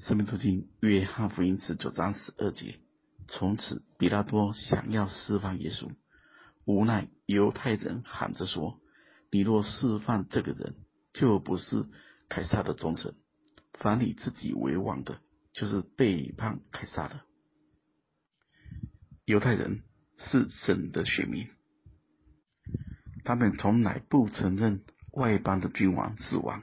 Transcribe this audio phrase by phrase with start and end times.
[0.00, 2.80] 生命读经约翰福音十九章十二节。
[3.28, 5.90] 从此，彼拉多想要释放耶稣，
[6.64, 8.80] 无奈犹太人喊着说
[9.30, 10.76] ：“你若释放这个人，
[11.12, 11.84] 就不是
[12.30, 13.12] 凯撒的忠臣；
[13.74, 15.20] 凡你自己为王的，
[15.52, 17.20] 就是背叛凯撒的。”
[19.26, 19.82] 犹太人
[20.30, 21.46] 是神的选民，
[23.22, 24.82] 他们从来不承认
[25.12, 26.62] 外邦的君王是王，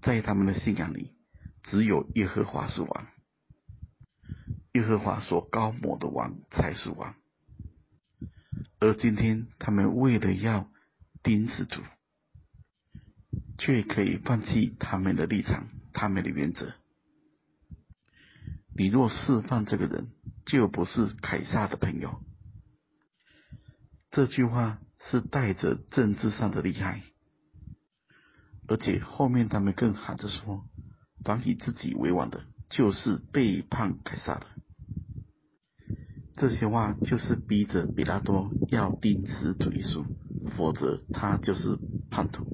[0.00, 1.12] 在他们的信仰里。
[1.66, 3.06] 只有耶和华是王，
[4.72, 7.14] 耶和华所高抹的王才是王。
[8.78, 10.70] 而今天他们为了要
[11.22, 11.82] 钉死主，
[13.58, 16.72] 却可以放弃他们的立场、他们的原则。
[18.76, 20.08] 你若释放这个人，
[20.44, 22.20] 就不是凯撒的朋友。
[24.10, 24.78] 这句话
[25.10, 27.02] 是带着政治上的厉害，
[28.68, 30.64] 而且后面他们更喊着说。
[31.26, 34.46] 反以自己为王的，就是背叛凯撒的。
[36.34, 40.04] 这些话就是逼着彼拉多要钉死主耶稣，
[40.56, 41.78] 否则他就是
[42.10, 42.46] 叛徒。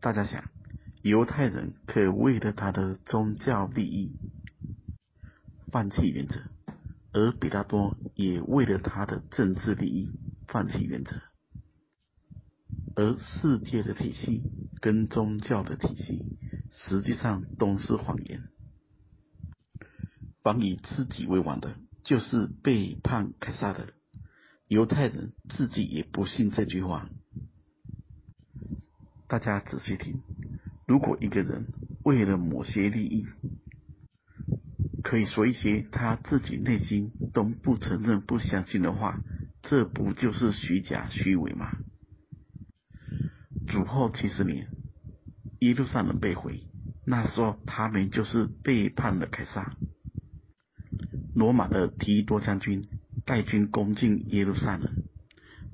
[0.00, 0.50] 大家想，
[1.02, 4.16] 犹太人可以为了他的宗教利益
[5.70, 6.40] 放弃原则，
[7.12, 10.10] 而彼拉多也为了他的政治利益
[10.48, 11.20] 放弃原则。
[12.96, 14.42] 而世界的体系
[14.80, 16.38] 跟宗教的体系。
[16.76, 18.42] 实际上都是谎言。
[20.42, 23.94] 凡以自己为王的，就是背叛凯撒的。
[24.68, 27.08] 犹太人自己也不信这句话。
[29.28, 30.20] 大家仔细听，
[30.86, 31.66] 如果一个人
[32.02, 33.26] 为了某些利益，
[35.02, 39.20] 可以说一些他自己内心都不承认、不相信的话，
[39.62, 41.72] 这不就是虚假虚伪吗？
[43.68, 44.73] 主后七十年。
[45.64, 46.60] 耶路撒冷被毁，
[47.06, 49.74] 那时候他们就是背叛了凯撒。
[51.34, 52.86] 罗马的提多将军
[53.24, 54.92] 带军攻进耶路撒冷，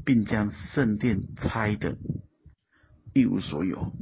[0.05, 1.99] 并将圣殿拆得
[3.13, 3.93] 一无所有，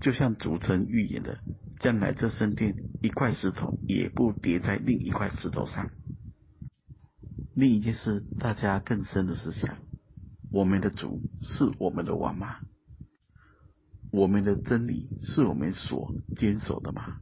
[0.00, 1.40] 就像主曾预言的，
[1.78, 5.90] 将来这圣殿一块石头也不叠在另一块石头上。
[7.54, 9.76] 另一件事，大家更深的思想：
[10.50, 12.56] 我们的主是我们的王吗？
[14.10, 17.18] 我们的真理是我们所坚守的吗？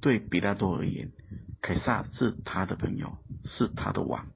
[0.00, 1.12] 对彼拉多而言，
[1.60, 4.26] 凯撒是他的朋友，是他的王；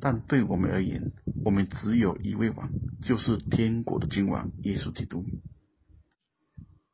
[0.00, 1.12] 但对我们而言，
[1.44, 2.70] 我们只有一位王，
[3.02, 5.24] 就是天国的君王耶稣基督。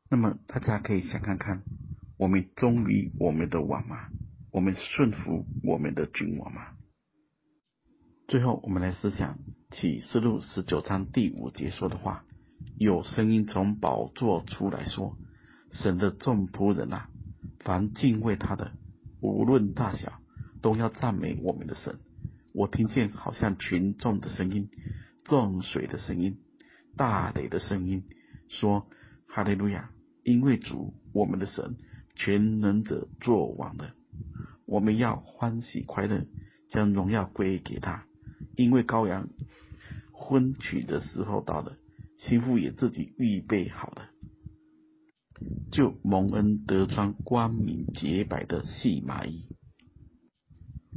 [0.09, 1.63] 那么大家可以想看看，
[2.17, 4.09] 我们忠于我们的王吗？
[4.51, 6.61] 我们顺服我们的君王吗？
[8.27, 9.39] 最后，我们来思想
[9.71, 12.25] 启示录十九章第五节说的话。
[12.83, 15.17] 有声音从宝座出来说
[15.71, 17.07] ：“神的众仆人啊，
[17.61, 18.73] 凡敬畏他的，
[19.21, 20.19] 无论大小，
[20.61, 21.97] 都要赞美我们的神。”
[22.53, 24.69] 我听见好像群众的声音、
[25.23, 26.39] 众水的声音、
[26.97, 28.03] 大雷的声音，
[28.49, 28.85] 说
[29.27, 29.89] ：“哈利路亚！
[30.23, 31.77] 因为主我们的神
[32.15, 33.93] 全能者作王了，
[34.65, 36.27] 我们要欢喜快乐，
[36.69, 38.05] 将荣耀归给他，
[38.57, 39.29] 因为羔羊
[40.11, 41.77] 婚娶的时候到了。”
[42.27, 44.09] 心腹也自己预备好了，
[45.71, 49.47] 就蒙恩得穿光明洁白的细麻衣。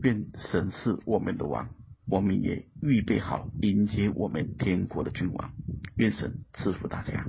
[0.02, 1.70] 愿神是我们的王，
[2.06, 5.52] 我们也预备好迎接我们天国的君王。
[5.96, 7.26] 愿神赐福大家。